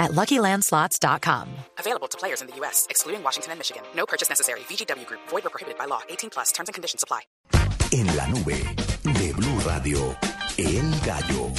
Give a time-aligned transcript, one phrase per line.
[0.00, 1.48] at LuckyLandSlots.com.
[1.78, 3.82] Available to players in the U.S., excluding Washington and Michigan.
[3.94, 4.60] No purchase necessary.
[4.60, 6.00] VGW Group, void or prohibited by law.
[6.08, 7.20] 18 plus terms and conditions apply.
[7.92, 8.58] En la nube
[9.02, 10.16] de Blue Radio,
[10.58, 11.52] El Gallo.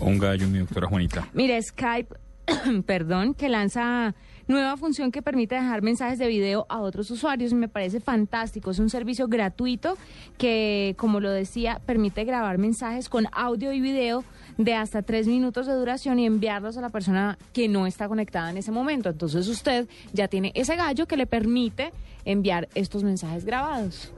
[0.00, 1.26] Un gallo, mi doctora Juanita.
[1.32, 2.14] Mire, Skype,
[2.86, 4.14] perdón, que lanza
[4.46, 8.70] nueva función que permite dejar mensajes de video a otros usuarios me parece fantástico.
[8.70, 9.96] Es un servicio gratuito
[10.38, 14.24] que, como lo decía, permite grabar mensajes con audio y video
[14.58, 18.50] de hasta tres minutos de duración y enviarlos a la persona que no está conectada
[18.50, 19.08] en ese momento.
[19.08, 21.92] Entonces usted ya tiene ese gallo que le permite
[22.24, 24.12] enviar estos mensajes grabados.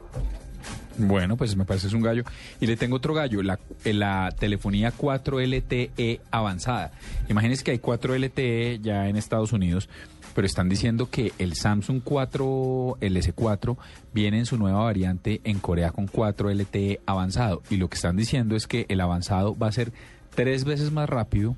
[0.98, 2.24] Bueno, pues me parece es un gallo.
[2.60, 6.92] Y le tengo otro gallo, la, eh, la telefonía 4LTE avanzada.
[7.28, 9.88] Imagínense que hay 4LTE ya en Estados Unidos,
[10.34, 13.76] pero están diciendo que el Samsung 4 LS4
[14.14, 17.62] viene en su nueva variante en Corea con 4LTE avanzado.
[17.70, 19.92] Y lo que están diciendo es que el avanzado va a ser
[20.34, 21.56] tres veces más rápido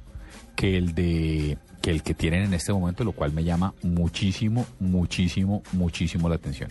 [0.57, 4.67] que el de que el que tienen en este momento, lo cual me llama muchísimo,
[4.81, 6.71] muchísimo, muchísimo la atención.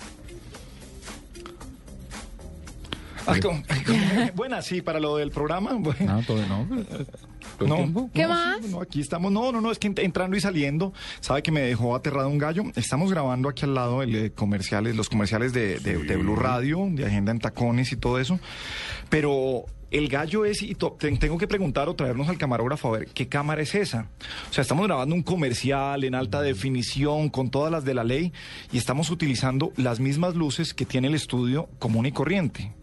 [3.28, 4.00] Ay, ¿cómo- ay, cómo-
[4.36, 5.74] Buena, sí, para lo del programa.
[5.74, 6.16] bueno.
[6.16, 6.68] No, todo, no.
[7.58, 8.10] todo No.
[8.14, 8.58] ¿Qué no, más?
[8.66, 9.32] sí, no, aquí estamos.
[9.32, 12.38] No, no, no, es que ent- entrando y saliendo, sabe que me dejó aterrado un
[12.38, 12.64] gallo.
[12.76, 16.88] Estamos grabando aquí al lado el, eh, comerciales, los comerciales de, de- de Blue Radio,
[16.92, 18.40] de Agenda en Tacones y todo eso.
[19.10, 23.28] Pero el gallo es, y tengo que preguntar o traernos al camarógrafo a ver qué
[23.30, 24.08] cámara es esa.
[24.50, 28.34] O sea, estamos grabando un comercial en alta definición con todas las de la ley
[28.72, 32.74] y estamos utilizando las mismas luces que tiene el estudio común y corriente.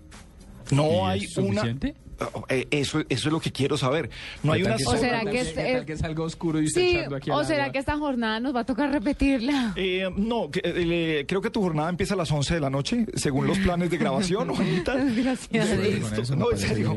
[0.71, 1.61] ¿Y No hay es una.
[1.63, 1.95] suficiente?
[2.33, 4.09] Oh, eh, Eso, eso es lo que quiero saber.
[4.45, 6.61] No hay ¿Qué una que O sola será que es- ¿Qué tal que salga oscuro
[6.63, 7.73] y Sí, echando aquí o será agua?
[7.73, 9.73] que esta jornada nos va a tocar repetirla.
[9.75, 13.05] Eh, no, que, eh, creo que tu jornada empieza a las 11 de la noche,
[13.15, 14.95] según los planes de grabación, Juanita.
[15.17, 16.95] Gracias a No, eso en serio.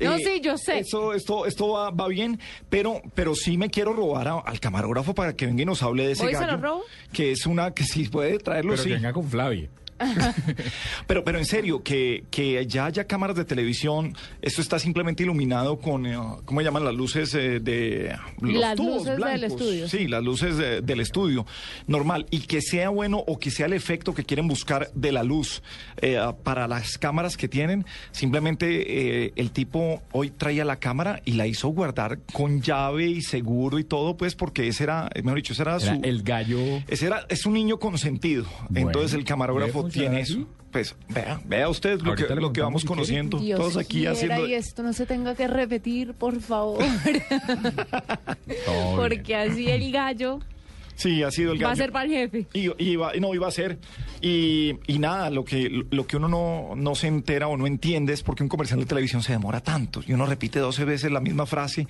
[0.00, 0.80] No, Eh, sí, yo sé.
[0.80, 2.38] Esto, esto, esto va, va bien,
[2.68, 6.06] pero, pero sí me quiero robar a- al camarógrafo para que venga y nos hable
[6.06, 6.62] de ese ¿Hoy se lo gallo.
[6.62, 6.82] robo?
[7.12, 8.88] Que es una que sí puede traerlo, Pero sí.
[8.90, 9.70] que venga con Flavia.
[11.06, 15.78] Pero, pero en serio, que, que ya haya cámaras de televisión, esto está simplemente iluminado
[15.78, 19.42] con, eh, ¿cómo llaman las luces eh, de los Las tubos luces del blancos?
[19.52, 19.88] estudio.
[19.88, 21.46] Sí, las luces de- del estudio,
[21.86, 22.26] normal.
[22.30, 25.62] Y que sea bueno o que sea el efecto que quieren buscar de la luz
[26.02, 27.84] eh, para las cámaras que tienen.
[28.12, 33.22] Simplemente eh, el tipo hoy traía la cámara y la hizo guardar con llave y
[33.22, 36.00] seguro y todo, pues porque ese era, eh, mejor dicho, ese era, Era su...
[36.02, 36.58] el gallo.
[36.88, 38.44] Ese era, es un niño consentido.
[38.68, 40.46] Bueno, Entonces el camarógrafo ¿debe tiene eso.
[40.70, 43.38] Pues vea, vea usted lo que, lo que vamos conociendo.
[43.38, 44.46] Dios Todos aquí haciendo.
[44.46, 46.84] y esto no se tenga que repetir, por favor.
[48.96, 49.50] Porque bien.
[49.50, 50.40] así el gallo
[50.94, 51.82] Sí, ha sido el va a gallo.
[51.84, 52.46] ser para el jefe.
[52.52, 53.78] Y, y iba- no, iba a ser.
[54.20, 58.12] Y, y nada, lo que, lo que uno no, no se entera o no entiende
[58.12, 60.02] es por qué un comercial de televisión se demora tanto.
[60.04, 61.86] Y uno repite 12 veces la misma frase.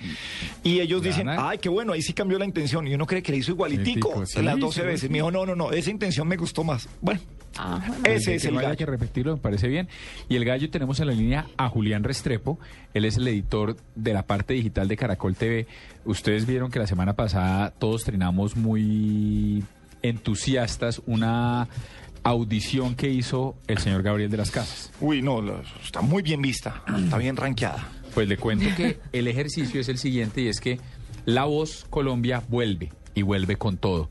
[0.63, 2.87] Y ellos dicen, ay, qué bueno, ahí sí cambió la intención.
[2.87, 5.01] Y uno cree que le hizo igualitico sí, las 12 sí, veces.
[5.01, 5.09] sí.
[5.09, 6.87] Me dijo, no, no, no, esa intención me gustó más.
[7.01, 7.19] Bueno,
[7.61, 8.77] Ah, ese es que el no gallo.
[8.77, 9.89] que repetirlo, me parece bien.
[10.29, 12.57] Y el gallo tenemos en la línea a Julián Restrepo.
[12.93, 15.67] Él es el editor de la parte digital de Caracol TV.
[16.05, 19.63] Ustedes vieron que la semana pasada todos trinamos muy
[20.01, 21.67] entusiastas una
[22.23, 24.91] audición que hizo el señor Gabriel de las Casas.
[25.01, 25.41] Uy, no,
[25.83, 26.83] está muy bien vista.
[26.97, 27.89] Está bien rankeada.
[28.13, 30.79] Pues le cuento que el ejercicio es el siguiente y es que
[31.25, 34.09] La Voz Colombia vuelve y vuelve con todo.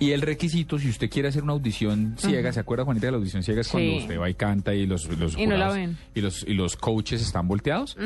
[0.00, 3.18] Y el requisito, si usted quiere hacer una audición ciega, ¿se acuerda, Juanita, de la
[3.18, 3.62] audición ciega?
[3.62, 5.98] Es cuando usted va y canta y los, los Y no la jurados ven.
[6.14, 7.96] Y los, y los coaches están volteados.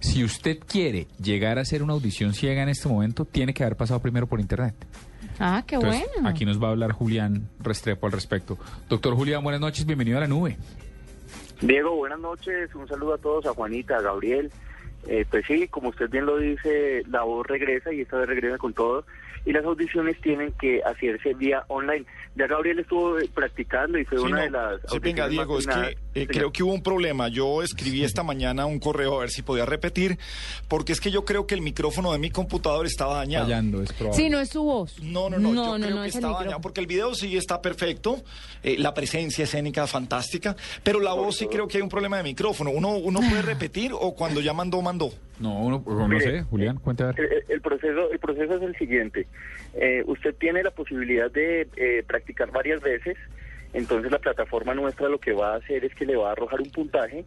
[0.00, 3.76] Si usted quiere llegar a hacer una audición ciega en este momento, tiene que haber
[3.76, 4.74] pasado primero por internet.
[5.38, 6.28] ah, qué Entonces, bueno.
[6.28, 8.58] aquí nos va a hablar Julián Restrepo al respecto.
[8.88, 10.56] Doctor Julián, buenas noches, bienvenido a la nube.
[11.60, 12.74] Diego, buenas noches.
[12.74, 14.50] Un saludo a todos, a Juanita, a Gabriel.
[15.08, 18.58] Eh, pues sí, como usted bien lo dice, la voz regresa y esta vez regresa
[18.58, 19.04] con todo.
[19.44, 22.06] Y las audiciones tienen que hacerse vía online.
[22.36, 25.54] Ya Gabriel estuvo eh, practicando y fue Sí, una no, de las sí, venga, Diego,
[25.56, 26.11] más es que.
[26.14, 27.28] Eh, creo que hubo un problema.
[27.28, 30.18] Yo escribí esta mañana un correo a ver si podía repetir,
[30.68, 33.44] porque es que yo creo que el micrófono de mi computador estaba dañado.
[33.46, 34.22] Fallando, es probable.
[34.22, 35.00] Sí, no es su voz.
[35.02, 37.14] No, no, no, No, yo no, creo no, que es estaba dañado, porque el video
[37.14, 38.22] sí está perfecto,
[38.62, 42.22] eh, la presencia escénica fantástica, pero la voz sí creo que hay un problema de
[42.24, 42.70] micrófono.
[42.70, 45.10] Uno, uno puede repetir o cuando ya mandó, mandó.
[45.40, 46.78] No, uno- no Mire, sé, Julián.
[47.16, 49.26] El, el proceso, el proceso es el siguiente.
[49.74, 53.16] Eh, usted tiene la posibilidad de eh, practicar varias veces.
[53.72, 56.60] Entonces la plataforma nuestra lo que va a hacer es que le va a arrojar
[56.60, 57.24] un puntaje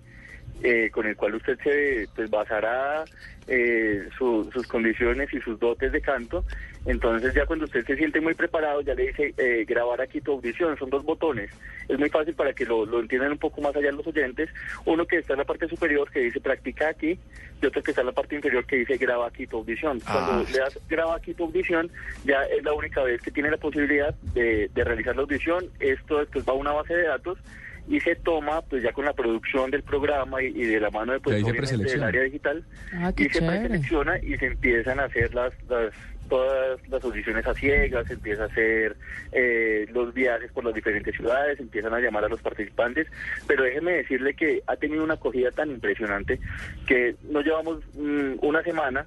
[0.64, 3.04] eh, con el cual usted se pues, basará
[3.48, 6.44] eh, su- sus condiciones y sus dotes de canto.
[6.88, 10.34] Entonces ya cuando usted se siente muy preparado ya le dice eh, grabar aquí tu
[10.34, 10.78] audición.
[10.78, 11.50] Son dos botones.
[11.88, 14.50] Es muy fácil para que lo, lo entiendan un poco más allá los oyentes.
[14.86, 17.18] Uno que está en la parte superior que dice practica aquí
[17.62, 20.00] y otro que está en la parte inferior que dice graba aquí tu audición.
[20.00, 20.46] Cuando Ah.
[20.52, 21.90] le das graba aquí tu audición
[22.24, 25.66] ya es la única vez que tiene la posibilidad de, de realizar la audición.
[25.80, 27.40] Esto después va a una base de datos
[27.88, 31.14] y se toma pues ya con la producción del programa y, y de la mano
[31.14, 33.60] de pues del área digital Ah, y se chévere.
[33.60, 35.94] preselecciona y se empiezan a hacer las, las
[36.28, 38.96] todas las audiciones a ciegas, se empieza a hacer
[39.32, 43.06] eh, los viajes por las diferentes ciudades, empiezan a llamar a los participantes,
[43.46, 46.40] pero déjeme decirle que ha tenido una acogida tan impresionante
[46.88, 49.06] que no llevamos mm, una semana,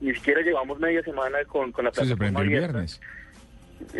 [0.00, 2.68] ni siquiera llevamos media semana con, con la Sí, se plataforma abierta.
[2.68, 3.00] viernes.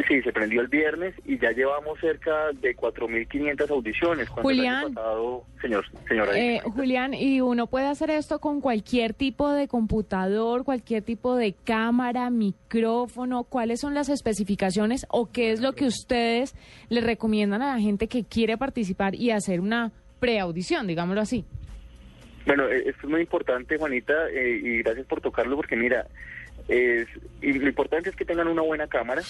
[0.09, 4.29] Sí, se prendió el viernes y ya llevamos cerca de 4.500 audiciones.
[4.29, 4.95] Julián.
[4.95, 6.37] pasado- señor, señora.
[6.39, 11.53] Eh, Julián, ¿y uno puede hacer esto con cualquier tipo de computador, cualquier tipo de
[11.65, 13.45] cámara, micrófono?
[13.45, 16.55] ¿Cuáles son las especificaciones o qué es lo que ustedes
[16.89, 21.45] le recomiendan a la gente que quiere participar y hacer una preaudición, digámoslo así?
[22.47, 26.07] Bueno, eh, esto es muy importante, Juanita, eh, y gracias por tocarlo, porque mira,
[26.69, 27.07] es,
[27.43, 29.23] y lo importante es que tengan una buena cámara,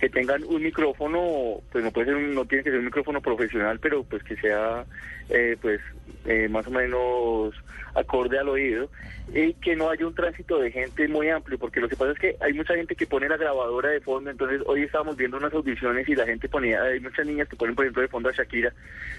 [0.00, 3.20] que tengan un micrófono, pues no puede ser, un- no tiene que ser un micrófono
[3.20, 4.86] profesional, pero pues que sea,
[5.28, 5.80] eh, pues
[6.24, 7.54] eh, más o menos
[7.94, 8.88] acorde al oído,
[9.32, 12.18] y que no haya un tránsito de gente muy amplio, porque lo que pasa es
[12.18, 15.52] que hay mucha gente que pone la grabadora de fondo, entonces hoy estábamos viendo unas
[15.52, 18.32] audiciones y la gente ponía, hay muchas niñas que ponen por ejemplo de fondo a
[18.32, 18.72] Shakira,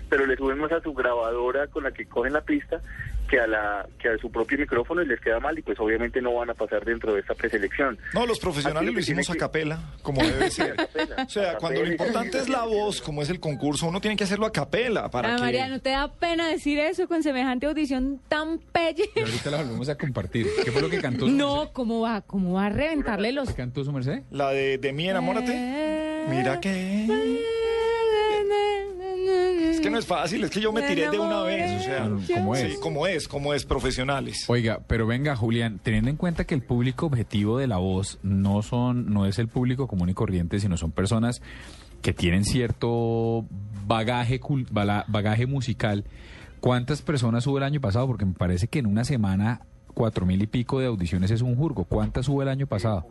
[0.10, 2.82] pero le suben más a su grabadora con la que cogen la pista
[3.30, 6.22] que a la que a su propio micrófono y les queda mal y pues obviamente
[6.22, 7.98] no van a pasar dentro de esta preselección.
[8.14, 10.76] No, los profesionales lo lo que hicimos tiene a que- capela, como debe ser.
[10.76, 14.18] capela, O sea, cuando lo importante es la voz, como es el concurso, uno tiene
[14.18, 15.42] que hacerlo a capela para Ah, que...
[15.44, 19.10] María, ¿no te da pena decir eso con semejante audición tan pelle?
[19.16, 20.48] Y ahorita la volvemos a compartir.
[20.64, 21.74] ¿Qué fue lo que cantó su No, merced?
[21.74, 22.22] ¿cómo va?
[22.22, 23.50] ¿Cómo va a reventarle los...
[23.50, 24.24] ¿Qué cantó su merced?
[24.32, 25.52] La de, de mí, enamórate.
[25.54, 26.26] Eh.
[26.30, 27.08] Mira que...
[29.72, 32.10] Es que no es fácil, es que yo me tiré de una vez, o sea,
[32.36, 32.78] como sí, es.
[32.80, 34.46] como es, como es, profesionales.
[34.48, 38.62] Oiga, pero venga, Julián, teniendo en cuenta que el público objetivo de la voz no
[38.62, 41.42] son, no es el público común y corriente, sino son personas
[42.02, 43.46] que tienen cierto
[43.88, 46.04] bagaje, cul- bala- bagaje musical.
[46.62, 48.06] ¿Cuántas personas hubo el año pasado?
[48.06, 49.62] Porque me parece que en una semana
[49.96, 51.86] cuatro mil y pico de audiciones es un jurgo.
[51.86, 53.06] ¿Cuántas hubo el año pasado?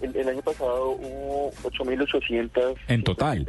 [0.00, 3.46] El, el año pasado hubo 8.800 En total.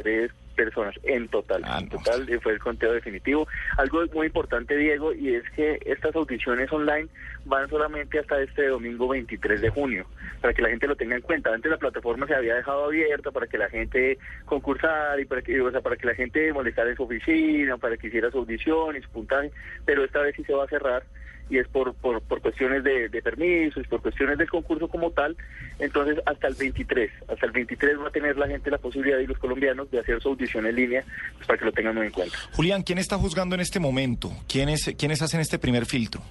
[0.54, 1.62] Personas, en total.
[1.64, 3.46] Ah, en total fue el conteo definitivo.
[3.76, 7.08] Algo muy importante, Diego, y es que estas audiciones online
[7.44, 10.06] van solamente hasta este domingo 23 de junio,
[10.40, 11.52] para que la gente lo tenga en cuenta.
[11.52, 15.60] Antes la plataforma se había dejado abierta para que la gente concursara y para que,
[15.60, 18.96] o sea, para que la gente molestara en su oficina, para que hiciera su audición
[18.96, 19.50] y su puntaje,
[19.84, 21.04] pero esta vez sí se va a cerrar
[21.50, 25.36] y es por, por, por cuestiones de, de permisos, por cuestiones del concurso como tal.
[25.78, 29.26] Entonces, hasta el 23, hasta el 23 va a tener la gente la posibilidad y
[29.26, 31.04] los colombianos de hacer su audición en línea,
[31.36, 32.36] pues, para que lo tengan muy en cuenta.
[32.52, 34.32] Julián, ¿quién está juzgando en este momento?
[34.48, 36.22] ¿Quiénes, ¿quiénes hacen este primer filtro?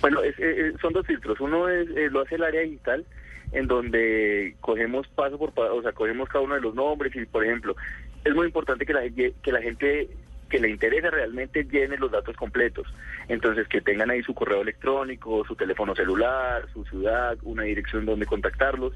[0.00, 1.38] Bueno, es- eh, son dos filtros.
[1.40, 3.04] Uno es eh, lo hace el área digital,
[3.52, 7.24] en donde cogemos paso por paso, o sea, cogemos cada uno de los nombres y,
[7.26, 7.76] por ejemplo,
[8.24, 10.08] es muy importante que la, que la gente
[10.48, 12.86] que le interese realmente llene los datos completos.
[13.28, 18.26] Entonces, que tengan ahí su correo electrónico, su teléfono celular, su ciudad, una dirección donde
[18.26, 18.92] contactarlos.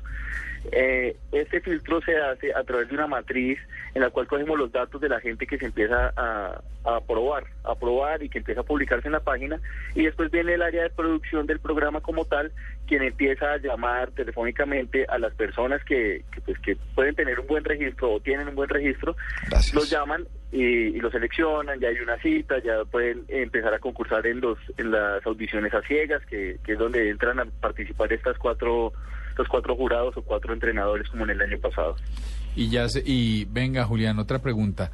[0.73, 3.59] Eh, este filtro se hace a través de una matriz
[3.95, 7.45] en la cual cogemos los datos de la gente que se empieza a, a aprobar,
[7.65, 9.61] a aprobar y que empieza a publicarse en la página
[9.95, 12.51] y después viene el área de producción del programa como tal,
[12.87, 17.47] quien empieza a llamar telefónicamente a las personas que, que, pues, que pueden tener un
[17.47, 19.17] buen registro o tienen un buen registro,
[19.49, 19.75] Gracias.
[19.75, 24.27] los llaman y, y los seleccionan, ya hay una cita, ya pueden empezar a concursar
[24.27, 28.39] en los en las audiciones a ciegas, que, que es donde entran a participar estas
[28.39, 28.93] cuatro
[29.35, 31.97] estos cuatro jurados o cuatro entrenadores como en el año pasado.
[32.55, 34.93] Y ya se, y venga, Julián, otra pregunta.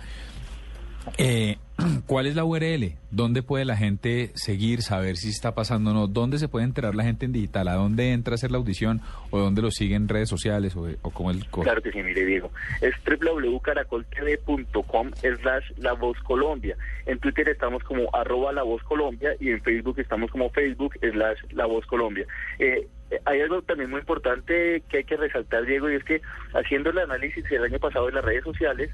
[1.19, 1.59] Eh,
[2.07, 2.95] ¿Cuál es la URL?
[3.11, 6.07] ¿Dónde puede la gente seguir, saber si está pasando o no?
[6.07, 7.69] ¿Dónde se puede enterar la gente en digital?
[7.69, 9.03] ¿A dónde entra a hacer la audición?
[9.31, 10.75] ¿O dónde lo siguen en redes sociales?
[10.75, 12.51] ¿O, o cómo el Claro que sí, mire Diego.
[12.81, 16.79] Es www.caracoltv.com slash La Voz Colombia.
[17.05, 21.41] En Twitter estamos como arroba La Voz Colombia y en Facebook estamos como Facebook slash
[21.51, 22.25] La Voz Colombia.
[22.59, 22.89] Eh,
[23.25, 26.21] hay algo también muy importante que hay que resaltar, Diego, y es que
[26.55, 28.91] haciendo el análisis el año pasado en las redes sociales,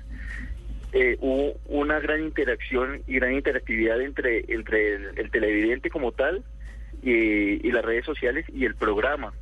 [0.92, 6.42] eh, hubo una gran interacción y gran interactividad entre, entre el, el televidente como tal
[7.02, 9.32] y, y las redes sociales y el programa.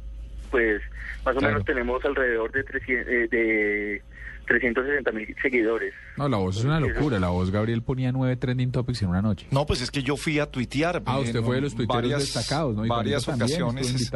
[0.51, 0.83] Pues
[1.25, 1.55] más o Claro.
[1.55, 4.03] menos tenemos alrededor de, 300, eh, de
[4.47, 5.95] 360 mil seguidores.
[6.17, 7.19] No, la voz es una locura.
[7.19, 9.47] La voz, Gabriel, ponía nueve trending topics en una noche.
[9.51, 11.03] No, pues es que yo fui a tuitear.
[11.07, 12.85] Ah, usted fue de los tuiteros destacados, ¿no?
[12.85, 14.13] Y varias ocasiones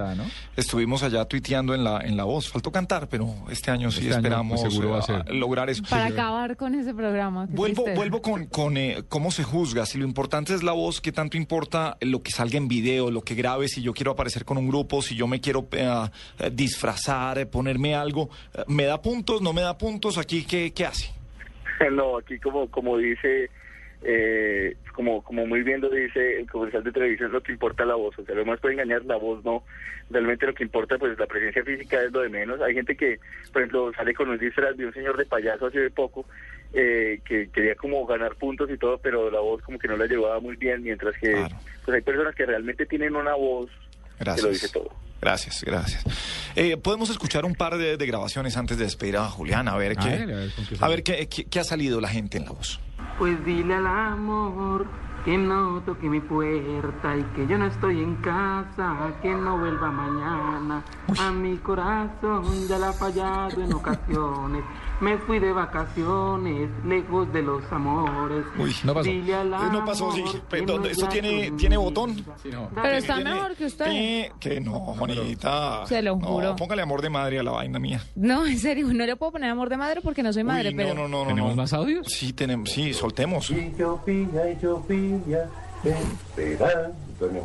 [0.56, 2.48] estuvimos allá tuiteando en la, en la voz.
[2.48, 5.34] Faltó cantar, pero este año sí Este año, esperamos pues, seguro va a eh, ser.
[5.34, 5.82] lograr eso.
[5.88, 7.46] Para acabar con ese programa.
[7.48, 7.96] Vuelvo, tristeza.
[7.96, 9.86] vuelvo con, con eh, cómo se juzga.
[9.86, 13.22] Si lo importante es la voz, ¿qué tanto importa lo que salga en video, lo
[13.22, 13.68] que grabe?
[13.68, 15.88] Si yo quiero aparecer con un grupo, si yo me quiero eh,
[16.38, 19.40] eh, disfrazar, eh, ponerme algo, eh, ¿me da puntos?
[19.42, 19.97] ¿No me da puntos?
[20.18, 21.10] ¿Aquí qué, qué hace?
[21.92, 23.50] no, aquí como como dice,
[24.02, 27.94] eh, como como muy bien lo dice el comercial de televisión, lo que importa la
[27.94, 28.18] voz.
[28.18, 29.62] O sea, lo demás puede engañar, la voz no.
[30.10, 32.60] Realmente lo que importa, pues la presencia física es lo de menos.
[32.62, 33.18] Hay gente que,
[33.52, 36.24] por ejemplo, sale con un disfraz de un señor de payaso hace de poco,
[36.72, 40.06] eh, que quería como ganar puntos y todo, pero la voz como que no la
[40.06, 41.56] llevaba muy bien, mientras que Claro.
[41.84, 43.70] pues hay personas que realmente tienen una voz
[44.18, 44.90] que lo dice todo.
[45.20, 46.04] Gracias, gracias.
[46.54, 49.96] Eh, Podemos escuchar un par de, de grabaciones antes de despedir a Julián, a ver
[49.96, 50.94] qué, a ver con qué a sale.
[50.94, 52.80] ver qué, qué- qué ha salido la gente en la voz.
[53.18, 54.86] Pues dile al amor
[55.28, 59.90] que no toque mi puerta y que yo no estoy en casa, que no vuelva
[59.90, 60.82] mañana.
[61.20, 64.64] A mi corazón ya la ha fallado en ocasiones.
[65.02, 68.42] Me fui de vacaciones, lejos de los amores.
[68.58, 69.10] Uy, no pasó.
[69.10, 70.22] Dile al Eh, no pasó, sí.
[70.48, 72.16] amor no ¿Esto tiene, tiene botón?
[72.42, 72.70] Sí, no.
[72.74, 74.32] Pero está Tiene- mejor que usted.
[74.40, 75.84] Que no, Juanita.
[75.86, 76.56] Se lo No, juro.
[76.56, 78.02] póngale amor de madre a la vaina mía.
[78.16, 80.74] No, en serio, no le puedo poner amor de madre porque no soy madre, Uy,
[80.74, 80.94] pero...
[80.94, 81.28] no, no, no, no.
[81.28, 81.56] ¿Tenemos no.
[81.62, 82.06] más audios?
[82.08, 83.50] Sí, tenemos, sí, soltemos.
[83.50, 85.17] Y llovía y llovía, esperando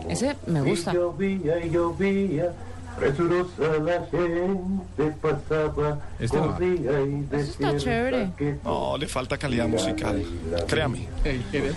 [0.09, 0.91] Ese me gusta.
[0.91, 2.53] Y llovía y llovía,
[2.97, 8.29] presurosa la gente pasaba, Este y Eso está chévere.
[8.37, 10.23] que No, le falta calidad musical.
[10.67, 11.07] Créame,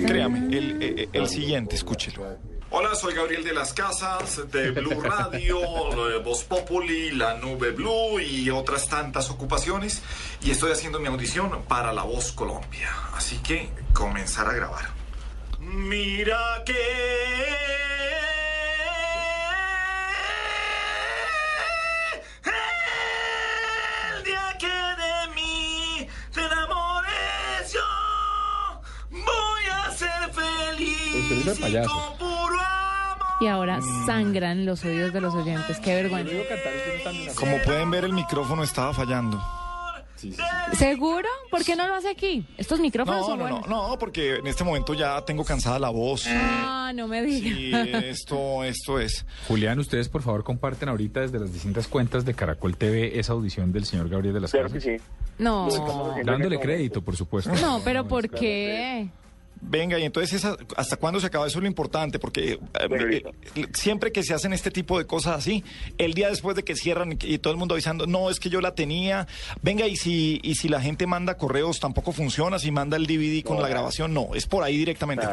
[0.07, 0.38] créame.
[0.57, 2.23] El, el- el siguiente, escúchelo.
[2.69, 5.61] Hola, soy Gabriel de las Casas, de Blue Radio,
[6.11, 10.03] eh, Voz Populi, La Nube Blue y otras tantas ocupaciones.
[10.43, 12.91] Y estoy haciendo mi audición para La Voz Colombia.
[13.15, 14.96] Así que comenzar a grabar.
[15.59, 16.73] Mira que...
[24.17, 27.81] El día que de mí te enamores yo
[29.11, 31.61] voy a ser feliz.
[33.41, 35.79] Y ahora sangran los oídos de los oyentes.
[35.81, 36.33] Qué vergüenza.
[37.35, 39.56] Como pueden ver, el micrófono estaba fallando.
[40.73, 41.29] ¿Seguro?
[41.51, 42.47] ¿Por qué no lo hace aquí?
[42.57, 43.69] Estos micrófonos No, son no, no, buenos.
[43.69, 46.27] no, porque en este momento ya tengo cansada la voz.
[46.29, 47.83] Ah, no me Sí, diga.
[48.01, 49.25] esto, esto es.
[49.49, 53.73] Julián, ustedes por favor comparten ahorita desde las distintas cuentas de Caracol TV esa audición
[53.73, 54.97] del señor Gabriel de las Claro que sí.
[55.39, 55.69] No.
[56.25, 57.53] Dándole crédito, por supuesto.
[57.61, 59.09] No, pero ¿por qué?
[59.61, 61.47] Venga, y entonces, esa- ¿hasta cuándo se acaba?
[61.47, 62.59] Eso es lo importante, porque eh,
[63.57, 65.65] eh, siempre que se hacen este tipo de cosas así,
[65.99, 68.49] el día después de que cierran y, y todo el mundo avisando, no, es que
[68.51, 69.27] yo la tenía.
[69.63, 72.59] Venga, y si, y si la gente manda correos, tampoco funciona.
[72.59, 75.27] Si manda el DVD con No, la grabación, no, es por ahí directamente.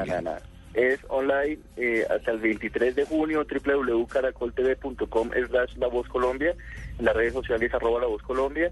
[0.73, 6.55] Es online eh, hasta el 23 de junio, www.caracoltv.com slash La Voz Colombia,
[6.97, 8.71] en las redes sociales arroba La Voz Colombia.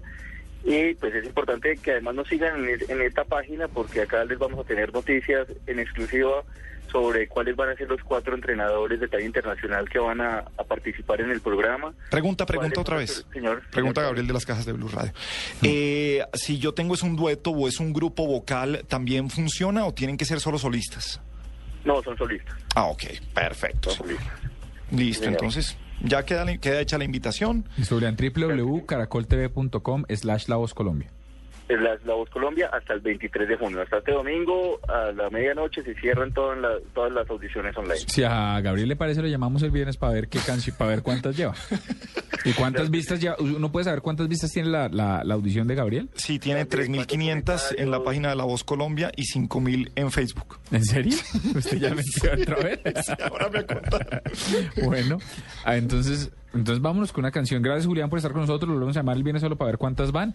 [0.64, 4.38] Y pues es importante que además nos sigan en, en esta página porque acá les
[4.38, 6.42] vamos a tener noticias en exclusiva
[6.90, 10.64] sobre cuáles van a ser los cuatro entrenadores de talla internacional que van a, a
[10.64, 11.94] participar en el programa.
[12.10, 13.10] Pregunta, pregunta ¿Cuáles otra vez.
[13.14, 13.62] ser- Señor.
[13.70, 14.10] Pregunta señor.
[14.10, 15.12] Gabriel de las Cajas de Blue Radio.
[15.62, 19.94] Eh, si yo tengo es un dueto o es un grupo vocal, ¿también funciona o
[19.94, 21.20] tienen que ser solo solistas?
[21.84, 22.54] No, son solistas.
[22.74, 23.04] Ah, ok,
[23.34, 23.90] perfecto.
[23.90, 24.40] Son solistas.
[24.90, 27.64] Listo, entonces ya queda, queda hecha la invitación.
[27.76, 31.10] Y sobre en www.caracoltv.com slash La Voz Colombia.
[31.68, 33.80] Es la, la Voz Colombia hasta el 23 de junio.
[33.80, 38.00] Hasta este domingo a la medianoche se cierran todas las, todas las audiciones online.
[38.06, 41.02] Si a Gabriel le parece, lo llamamos el viernes para ver qué canción, para ver
[41.02, 41.54] cuántas lleva.
[42.44, 43.36] ¿Y cuántas vistas lleva?
[43.38, 46.10] ¿Uno puede saber cuántas vistas tiene la, la, la audición de Gabriel?
[46.14, 50.58] Sí, tiene 3.500 en la página de La Voz Colombia y 5.000 en Facebook.
[50.70, 51.16] ¿En serio?
[51.54, 52.80] ¿Usted ya metió otra vez?
[53.30, 54.00] ahora me acuerdo.
[54.84, 55.18] bueno,
[55.64, 57.62] ah, entonces, entonces vámonos con una canción.
[57.62, 58.68] Gracias, Julián, por estar con nosotros.
[58.68, 60.34] Lo volvemos a llamar el viernes solo para ver cuántas van.